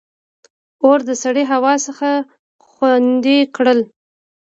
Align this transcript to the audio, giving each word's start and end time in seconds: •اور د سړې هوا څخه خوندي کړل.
•اور 0.83 0.99
د 1.09 1.11
سړې 1.23 1.43
هوا 1.51 1.73
څخه 1.85 2.09
خوندي 2.67 3.39
کړل. 3.55 3.79